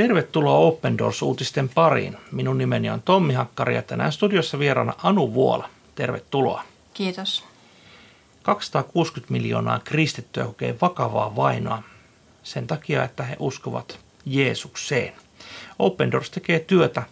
[0.00, 2.16] Tervetuloa Open Doors-uutisten pariin.
[2.32, 5.68] Minun nimeni on Tommi Hakkari ja tänään studiossa vieraana Anu Vuola.
[5.94, 6.62] Tervetuloa.
[6.94, 7.44] Kiitos.
[8.42, 11.82] 260 miljoonaa kristittyä kokee vakavaa vainoa
[12.42, 15.12] sen takia, että he uskovat Jeesukseen.
[15.78, 17.02] Open Doors tekee työtä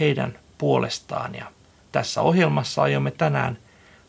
[0.00, 1.46] heidän puolestaan ja
[1.92, 3.58] tässä ohjelmassa aiomme tänään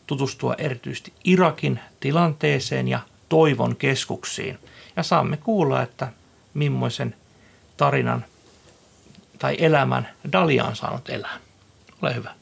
[0.06, 4.58] tutustua erityisesti Irakin tilanteeseen ja toivon keskuksiin.
[4.96, 6.12] Ja saamme kuulla, että
[6.54, 7.14] millaisen
[7.78, 8.24] tarinan
[9.38, 11.38] tai elämän Dalia on saanut elää.
[12.02, 12.34] Ole hyvä.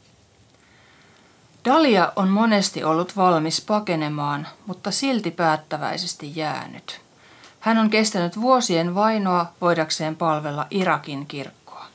[1.65, 7.01] Dalia on monesti ollut valmis pakenemaan, mutta silti päättäväisesti jäänyt.
[7.61, 11.87] Hän on kestänyt vuosien vainoa voidakseen palvella Irakin kirkkoa.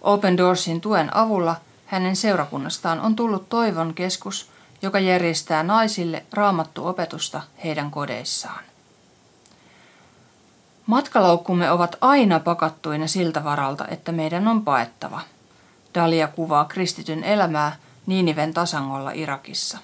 [0.00, 1.56] Open Doorsin tuen avulla
[1.86, 4.50] hänen seurakunnastaan on tullut Toivon keskus,
[4.82, 8.64] joka järjestää naisille raamattuopetusta heidän kodeissaan.
[10.86, 15.20] Matkalaukkumme ovat aina pakattuina siltä varalta, että meidän on paettava.
[15.94, 19.78] Dalia kuvaa kristityn elämää Niiniven tasangolla Irakissa.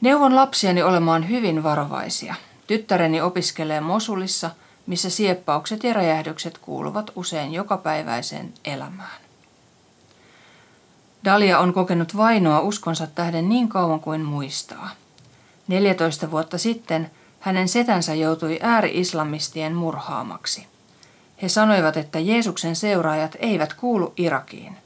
[0.00, 2.34] Neuvon lapsiani olemaan hyvin varovaisia.
[2.66, 4.50] Tyttäreni opiskelee Mosulissa,
[4.86, 9.20] missä sieppaukset ja räjähdykset kuuluvat usein jokapäiväiseen elämään.
[11.24, 14.90] Dalia on kokenut vainoa uskonsa tähden niin kauan kuin muistaa.
[15.68, 17.10] 14 vuotta sitten–
[17.42, 20.66] hänen setänsä joutui ääri-islamistien murhaamaksi.
[21.42, 24.76] He sanoivat, että Jeesuksen seuraajat eivät kuulu Irakiin.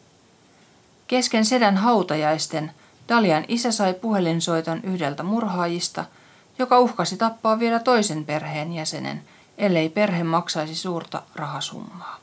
[1.06, 2.70] Kesken sedän hautajaisten
[3.08, 6.04] Dalian isä sai puhelinsoiton yhdeltä murhaajista,
[6.58, 9.22] joka uhkasi tappaa vielä toisen perheen jäsenen,
[9.58, 12.18] ellei perhe maksaisi suurta rahasummaa.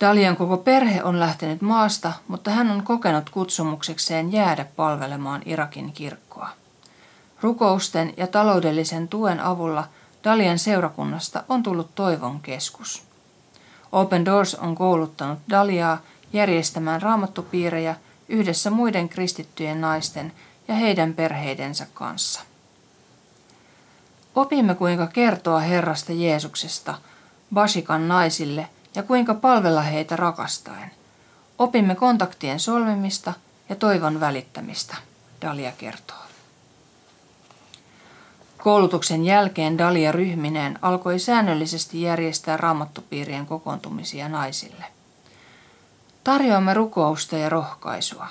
[0.00, 6.48] Dalian koko perhe on lähtenyt maasta, mutta hän on kokenut kutsumuksekseen jäädä palvelemaan Irakin kirkkoa.
[7.42, 9.88] Rukousten ja taloudellisen tuen avulla
[10.24, 13.02] Dalian seurakunnasta on tullut toivon keskus.
[13.92, 16.00] Open Doors on kouluttanut Daliaa
[16.32, 17.96] järjestämään raamattupiirejä
[18.28, 20.32] yhdessä muiden kristittyjen naisten
[20.68, 22.40] ja heidän perheidensä kanssa.
[24.34, 26.94] Opimme kuinka kertoa Herrasta Jeesuksesta
[27.54, 30.90] Basikan naisille ja kuinka palvella heitä rakastaen.
[31.58, 33.32] Opimme kontaktien solmimista
[33.68, 34.96] ja toivon välittämistä,
[35.42, 36.29] Dalia kertoo.
[38.62, 44.84] Koulutuksen jälkeen Dalia ryhmineen alkoi säännöllisesti järjestää raamattupiirien kokoontumisia naisille.
[46.24, 48.26] Tarjoamme rukousta ja rohkaisua.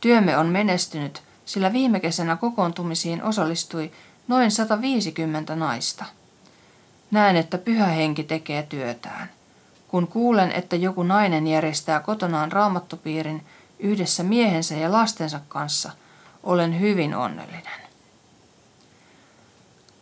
[0.00, 3.92] Työmme on menestynyt, sillä viime kesänä kokoontumisiin osallistui
[4.28, 6.04] noin 150 naista.
[7.10, 9.30] Näen, että pyhä henki tekee työtään.
[9.88, 13.46] Kun kuulen, että joku nainen järjestää kotonaan raamattupiirin
[13.78, 15.92] yhdessä miehensä ja lastensa kanssa,
[16.42, 17.83] olen hyvin onnellinen.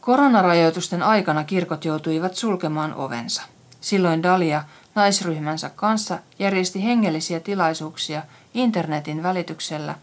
[0.02, 3.42] Koronarajoitusten aikana kirkot joutuivat sulkemaan ovensa.
[3.80, 4.64] Silloin Dalia
[4.94, 8.22] naisryhmänsä kanssa järjesti hengellisiä tilaisuuksia
[8.54, 9.94] internetin välityksellä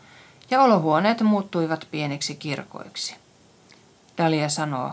[0.50, 3.16] ja olohuoneet muuttuivat pieniksi kirkoiksi.
[4.18, 4.92] Dalia sanoo,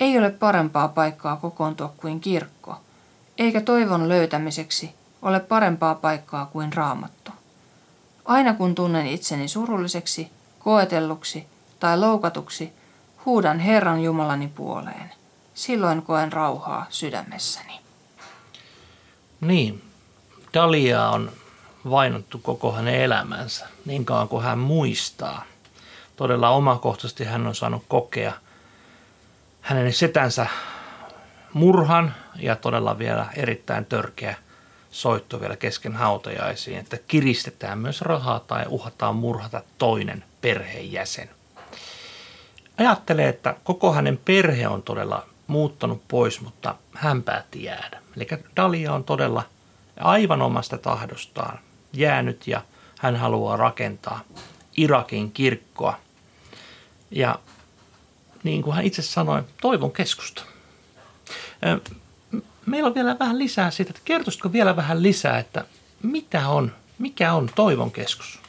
[0.00, 2.76] ei ole parempaa paikkaa kokoontua kuin kirkko,
[3.38, 7.30] eikä toivon löytämiseksi ole parempaa paikkaa kuin raamattu.
[8.24, 11.46] Aina kun tunnen itseni surulliseksi, koetelluksi
[11.80, 12.72] tai loukatuksi–
[13.26, 15.10] Huudan Herran Jumalani puoleen.
[15.54, 17.80] Silloin koen rauhaa sydämessäni.
[19.40, 19.82] Niin,
[20.54, 21.32] Dalia on
[21.90, 25.44] vainottu koko hänen elämänsä, niin kauan kuin hän muistaa.
[26.16, 28.32] Todella omakohtaisesti hän on saanut kokea
[29.60, 30.46] hänen setänsä
[31.52, 34.36] murhan ja todella vielä erittäin törkeä
[34.90, 41.30] soitto vielä kesken hautajaisiin, että kiristetään myös rahaa tai uhataan murhata toinen perheenjäsen–
[42.78, 48.02] ajattelee, että koko hänen perhe on todella muuttanut pois, mutta hän päätti jäädä.
[48.16, 49.42] Eli Dalia on todella
[50.00, 51.58] aivan omasta tahdostaan
[51.92, 52.62] jäänyt ja
[52.98, 54.20] hän haluaa rakentaa
[54.76, 55.98] Irakin kirkkoa.
[57.10, 57.38] Ja
[58.42, 60.42] niin kuin hän itse sanoi, toivon keskusta.
[62.66, 65.64] Meillä on vielä vähän lisää siitä, että kertoisitko vielä vähän lisää, että
[66.02, 68.41] mitä on, mikä on toivon keskus?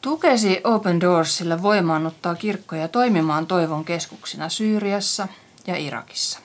[0.00, 5.28] Tukesi Open Doorsilla voimaannuttaa kirkkoja toimimaan Toivon keskuksina Syyriassa
[5.66, 6.38] ja Irakissa.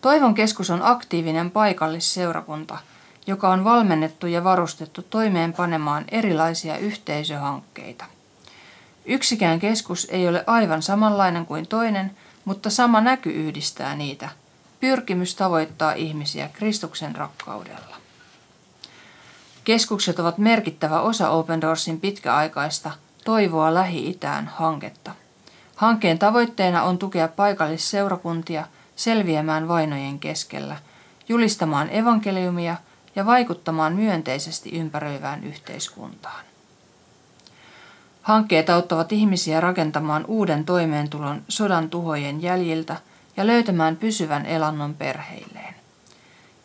[0.00, 2.78] Toivon keskus on aktiivinen paikallisseurakunta,
[3.26, 8.04] joka on valmennettu ja varustettu toimeenpanemaan erilaisia yhteisöhankkeita.
[9.04, 14.28] Yksikään keskus ei ole aivan samanlainen kuin toinen, mutta sama näky yhdistää niitä.
[14.80, 17.96] Pyrkimys tavoittaa ihmisiä Kristuksen rakkaudella.
[19.66, 22.90] Keskukset ovat merkittävä osa Open Doorsin pitkäaikaista
[23.24, 25.10] Toivoa Lähi-Itään hanketta.
[25.76, 28.66] Hankkeen tavoitteena on tukea paikallisseurakuntia
[28.96, 30.76] selviämään vainojen keskellä
[31.28, 32.76] julistamaan evankeliumia
[33.16, 36.44] ja vaikuttamaan myönteisesti ympäröivään yhteiskuntaan.
[38.22, 42.96] Hankkeet auttavat ihmisiä rakentamaan uuden toimeentulon sodan tuhojen jäljiltä
[43.36, 45.74] ja löytämään pysyvän elannon perheilleen.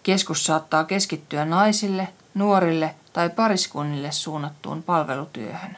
[0.04, 5.78] Keskus saattaa keskittyä naisille, nuorille tai pariskunnille suunnattuun palvelutyöhön.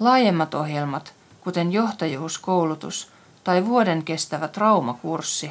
[0.00, 3.08] Laajemmat ohjelmat, kuten johtajuuskoulutus
[3.44, 5.50] tai vuoden kestävä traumakurssi,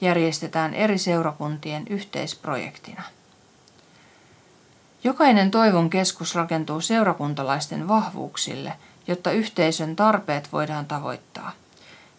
[0.00, 3.02] järjestetään eri seurakuntien yhteisprojektina.
[5.04, 8.72] Jokainen toivon keskus rakentuu seurakuntalaisten vahvuuksille,
[9.06, 11.52] jotta yhteisön tarpeet voidaan tavoittaa.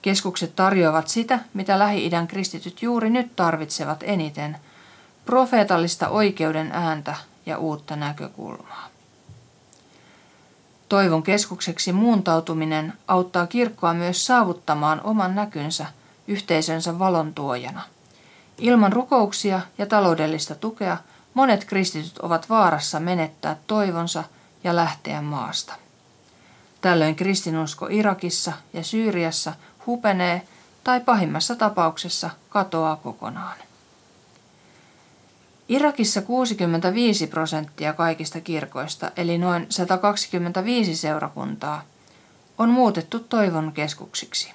[0.02, 4.58] Keskukset tarjoavat sitä, mitä Lähi-idän kristityt juuri nyt tarvitsevat eniten,
[5.26, 7.16] profeetallista oikeuden ääntä
[7.52, 8.88] ja uutta näkökulmaa.
[10.90, 15.86] Toivon keskukseksi muuntautuminen auttaa kirkkoa myös saavuttamaan oman näkynsä
[16.28, 17.82] yhteisönsä valon tuojana.
[18.58, 20.98] Ilman rukouksia ja taloudellista tukea
[21.34, 24.24] monet kristityt ovat vaarassa menettää toivonsa
[24.64, 25.74] ja lähteä maasta.
[26.82, 29.54] Tällöin kristinusko Irakissa ja Syyriassa
[29.86, 30.48] hupenee
[30.84, 33.58] tai pahimmassa tapauksessa katoaa kokonaan.
[35.72, 41.84] Irakissa 65 prosenttia kaikista kirkoista, eli noin 125 seurakuntaa,
[42.58, 44.52] on muutettu toivon keskuksiksi.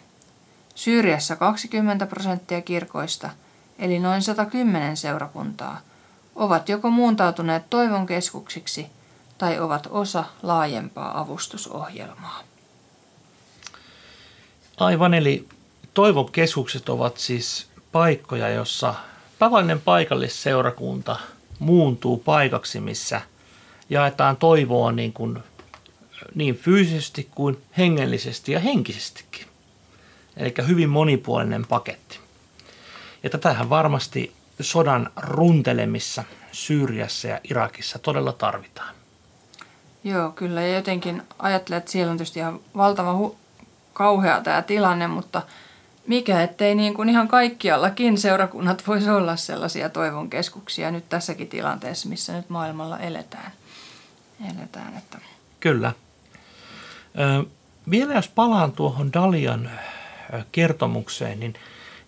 [0.75, 3.31] Syyriassa 20 prosenttia kirkoista,
[3.79, 5.81] eli noin 110 seurakuntaa,
[6.35, 8.87] ovat joko muuntautuneet toivon keskuksiksi
[9.39, 12.41] tai ovat osa laajempaa avustusohjelmaa.
[14.77, 15.49] Aivan, eli
[15.95, 18.95] toivon keskukset ovat siis paikkoja, jossa
[19.39, 21.17] tavallinen paikallisseurakunta
[21.59, 23.21] muuntuu paikaksi, missä
[23.91, 25.39] jaetaan toivoa niin, kuin,
[26.35, 29.47] niin fyysisesti kuin hengellisesti ja henkisestikin.
[30.37, 32.19] Eli hyvin monipuolinen paketti.
[33.23, 38.95] Ja tätähän varmasti sodan runtelemissa Syyriassa ja Irakissa todella tarvitaan.
[40.05, 40.63] Joo, kyllä.
[40.63, 43.35] Ja jotenkin ajattelen, että siellä on tietysti ihan valtava hu-
[43.93, 45.43] kauhea tämä tilanne, mutta–
[46.07, 52.09] mikä ettei niin kuin ihan kaikkiallakin seurakunnat voisi olla sellaisia toivon keskuksia nyt tässäkin tilanteessa,
[52.09, 53.53] missä nyt maailmalla eletään.
[54.59, 55.19] eletään että.
[55.61, 55.93] Kyllä.
[57.19, 57.45] Ö,
[57.91, 59.71] vielä jos palaan tuohon Dalian
[60.53, 61.55] kertomukseen, niin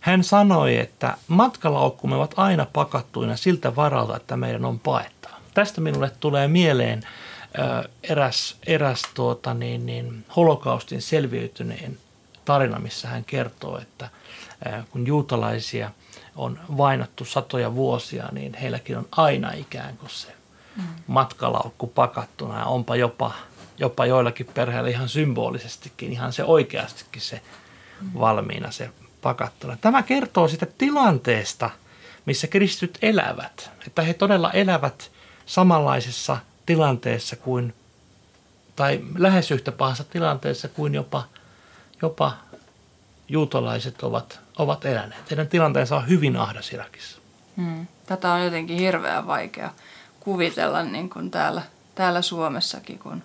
[0.01, 5.35] hän sanoi, että matkalaukkumme ovat aina pakattuina siltä varalta, että meidän on paettava.
[5.55, 7.03] Tästä minulle tulee mieleen
[7.59, 11.99] ö, eräs, eräs tuota, niin, niin, holokaustin selviytyneen
[12.49, 14.09] tarina, missä hän kertoo, että
[14.91, 15.91] kun juutalaisia
[16.37, 20.29] on vainattu satoja vuosia, niin heilläkin on aina ikään kuin se
[20.77, 20.83] mm.
[21.07, 23.33] matkalaukku pakattuna ja onpa jopa,
[23.79, 27.41] jopa joillakin perheillä ihan symbolisestikin, ihan se oikeastikin se
[28.01, 28.11] mm.
[28.21, 28.91] valmiina se
[29.23, 29.77] pakattuna.
[29.81, 31.71] Tämä kertoo sitä tilanteesta,
[32.27, 35.11] missä kristityt elävät, että he todella elävät
[35.47, 36.37] samanlaisessa
[36.67, 37.75] tilanteessa kuin,
[38.77, 41.25] tai lähes yhtä pahassa tilanteessa kuin jopa–
[42.03, 42.33] jopa
[43.29, 45.31] juutalaiset ovat, ovat eläneet.
[45.31, 47.19] Heidän tilanteensa on hyvin ahdas Irakissa.
[47.57, 47.87] Hmm.
[48.07, 49.71] Tätä on jotenkin hirveän vaikea
[50.21, 51.63] kuvitella niin kuin täällä,
[51.95, 53.23] täällä Suomessakin, kun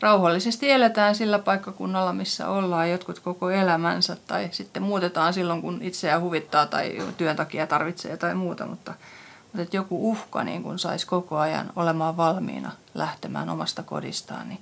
[0.00, 6.20] rauhallisesti eletään sillä paikkakunnalla, missä ollaan jotkut koko elämänsä, tai sitten muutetaan silloin, kun itseä
[6.20, 8.94] huvittaa tai työn takia tarvitsee tai muuta, mutta,
[9.42, 14.60] mutta että joku uhka niin kun saisi koko ajan olemaan valmiina lähtemään omasta kodistaan, niin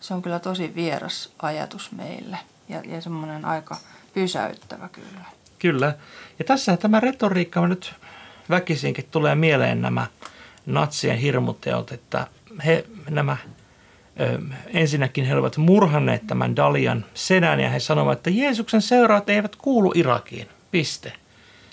[0.00, 2.38] se on kyllä tosi vieras ajatus meille
[2.68, 3.76] ja, ja semmoinen aika
[4.14, 5.24] pysäyttävä kyllä.
[5.58, 5.94] Kyllä.
[6.38, 7.94] Ja tässä tämä retoriikka nyt
[8.50, 10.06] väkisinkin tulee mieleen nämä
[10.66, 12.26] natsien hirmuteot, että
[12.64, 13.36] he nämä
[14.20, 19.56] ö, ensinnäkin he olivat murhanneet tämän Dalian sedän ja he sanovat, että Jeesuksen seuraat eivät
[19.56, 20.48] kuulu Irakiin.
[20.70, 21.12] Piste.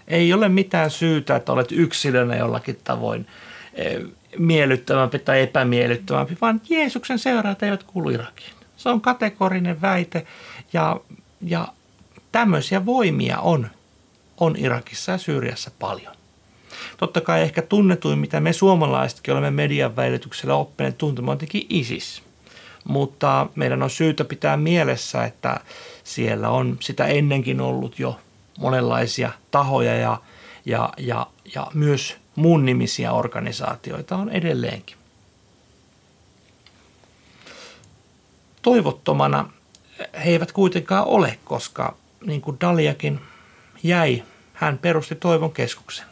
[0.08, 3.28] Ei ole mitään syytä, että olet yksilönä jollakin tavoin
[4.38, 8.54] miellyttävämpi tai epämiellyttävämpi, vaan Jeesuksen seuraat eivät kuulu Irakiin.
[8.78, 10.26] Se on kategorinen väite
[10.74, 11.00] ja,
[11.42, 11.68] ja
[12.32, 13.70] tämmöisiä voimia on,
[14.38, 16.16] on Irakissa ja Syyriassa paljon.
[16.98, 22.24] Totta kai ehkä tunnetuin, mitä me suomalaisetkin olemme median välityksellä oppineet tuntemaan, on ISIS.
[22.84, 25.60] Mutta meidän on syytä pitää mielessä, että
[26.04, 28.20] siellä on sitä ennenkin ollut jo
[28.60, 30.22] monenlaisia tahoja ja,
[30.66, 34.98] ja, ja, ja myös muun nimisiä organisaatioita on edelleenkin.
[38.62, 39.50] Toivottomana
[40.00, 43.22] he eivät kuitenkaan ole, koska niin kuin Daliakin
[43.84, 46.06] jäi, hän perusti toivon keskuksen.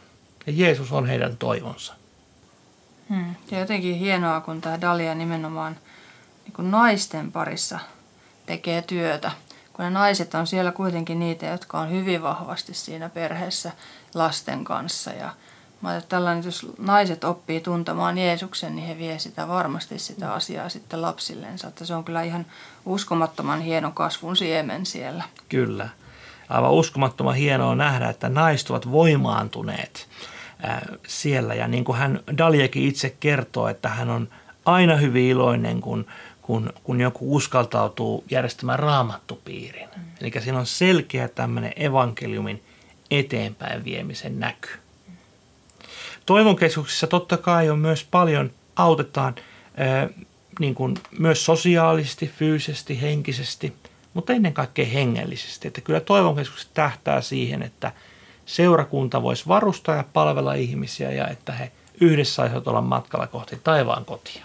[0.46, 1.94] Ja Jeesus on heidän toivonsa.
[3.08, 3.34] Hmm.
[3.50, 5.76] Ja jotenkin hienoa, kun tämä Dalia nimenomaan
[6.44, 7.78] niin kuin naisten parissa
[8.46, 9.30] tekee työtä.
[9.72, 13.72] Kun ne naiset on siellä kuitenkin niitä, jotka on hyvin vahvasti siinä perheessä
[14.14, 15.30] lasten kanssa ja
[15.80, 20.68] Mä että tällainen, jos naiset oppii tuntemaan Jeesuksen, niin he vie sitä varmasti sitä asiaa
[20.68, 21.68] sitten lapsillensa.
[21.68, 22.46] Että se on kyllä ihan
[22.84, 25.24] uskomattoman hieno kasvun siemen siellä.
[25.48, 25.88] Kyllä.
[26.48, 30.08] Aivan uskomattoman hienoa nähdä, että naiset ovat voimaantuneet
[31.06, 31.54] siellä.
[31.54, 34.28] Ja niin kuin hän Daljekin itse kertoo, että hän on
[34.64, 36.06] aina hyvin iloinen, kun,
[36.42, 39.88] kun, kun joku uskaltautuu järjestämään raamattupiirin.
[39.96, 40.02] Mm.
[40.20, 42.62] Eli siinä on selkeä tämmöinen evankeliumin
[43.10, 44.68] eteenpäin viemisen näky.
[46.28, 49.34] Toivon keskuksissa totta kai on myös paljon, autetaan
[49.76, 50.08] ää,
[50.60, 53.72] niin kuin myös sosiaalisesti, fyysisesti, henkisesti,
[54.14, 55.68] mutta ennen kaikkea hengellisesti.
[55.68, 57.92] Että kyllä toivon keskukset tähtää siihen, että
[58.46, 64.04] seurakunta voisi varustaa ja palvella ihmisiä ja että he yhdessä saisivat olla matkalla kohti taivaan
[64.04, 64.44] kotia.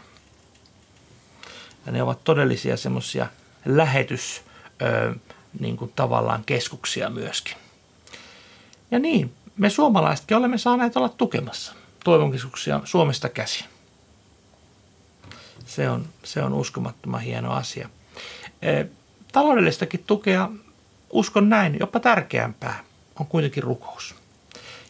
[1.85, 3.27] Ja ne ovat todellisia semmoisia
[3.65, 4.41] lähetys
[5.59, 7.57] niin kuin tavallaan keskuksia myöskin.
[8.91, 13.65] Ja niin, me suomalaisetkin olemme saaneet olla tukemassa toivonkeskuksia Suomesta käsin.
[15.65, 17.89] Se on, se on uskomattoman hieno asia.
[18.61, 18.85] E,
[19.31, 20.49] taloudellistakin tukea,
[21.09, 22.83] uskon näin, jopa tärkeämpää
[23.19, 24.15] on kuitenkin rukous.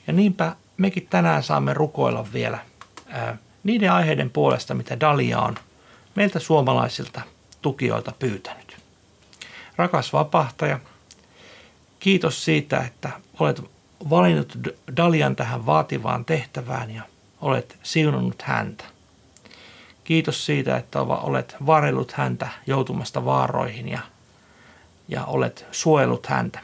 [0.08, 2.60] Ja niinpä mekin tänään saamme rukoilla vielä
[3.08, 5.56] ää, niiden aiheiden puolesta, mitä Dalia on
[6.16, 7.22] meiltä suomalaisilta
[7.62, 8.78] tukijoilta pyytänyt.
[9.76, 10.80] Rakas vapahtaja,
[12.00, 13.62] kiitos siitä, että olet
[14.10, 14.58] valinnut
[14.98, 17.04] Dalian tähän vaativaan tehtävään ja
[17.42, 18.84] olet siunannut häntä.
[20.04, 24.00] Kiitos siitä, että olet varellut häntä joutumasta vaaroihin ja,
[25.08, 26.60] ja olet suojellut häntä.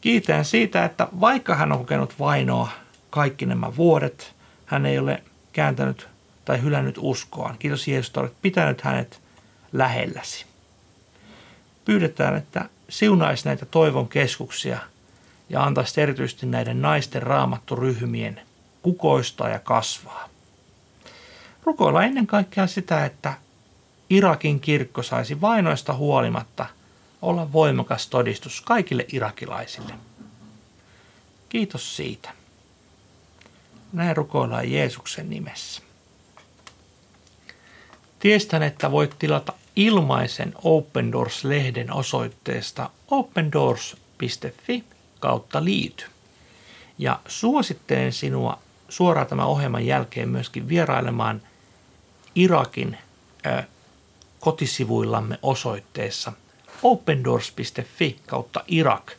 [0.00, 2.68] Kiitän siitä, että vaikka hän on kokenut vainoa
[3.10, 4.34] kaikki nämä vuodet,
[4.66, 6.08] hän ei ole kääntänyt
[6.44, 7.56] tai hylännyt uskoaan.
[7.58, 9.20] Kiitos Jeesus, että olet pitänyt hänet
[9.72, 10.46] lähelläsi.
[11.84, 14.78] Pyydetään, että siunaisi näitä toivon keskuksia–
[15.48, 18.40] ja antaisi erityisesti näiden naisten raamatturyhmien
[18.82, 20.28] kukoistaa ja kasvaa.
[21.64, 23.34] Rukoilla ennen kaikkea sitä, että
[24.10, 26.66] Irakin kirkko saisi vainoista huolimatta
[27.22, 29.94] olla voimakas todistus kaikille irakilaisille.
[31.48, 32.30] Kiitos siitä.
[33.92, 35.82] Näin rukoillaan Jeesuksen nimessä.
[38.18, 44.84] Tiestän, että voit tilata ilmaisen Open Doors-lehden osoitteesta opendoors.fi
[45.26, 46.04] kautta liity.
[46.98, 51.42] Ja suosittelen sinua suoraan tämän ohjelman jälkeen myöskin vierailemaan
[52.34, 52.98] Irakin
[53.46, 53.62] ö,
[54.40, 56.32] kotisivuillamme osoitteessa
[56.82, 59.12] opendoors.fi kautta Irak.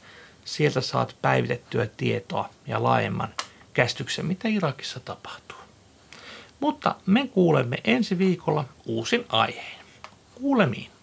[0.46, 3.34] Sieltä saat päivitettyä tietoa ja laajemman
[3.74, 5.58] käsityksen, mitä Irakissa tapahtuu.
[6.60, 9.86] Mutta me kuulemme ensi viikolla uusin aiheen.
[10.36, 10.97] Kuulemiin.